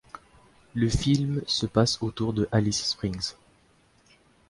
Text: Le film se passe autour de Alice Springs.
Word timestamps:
Le 0.73 0.89
film 0.89 1.43
se 1.45 1.67
passe 1.67 2.01
autour 2.01 2.33
de 2.33 2.49
Alice 2.51 2.83
Springs. 2.89 3.35